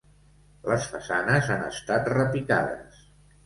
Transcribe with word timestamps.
Les 0.71 0.87
façanes 0.93 1.51
han 1.57 1.63
estat 1.69 2.13
repicades. 2.17 3.09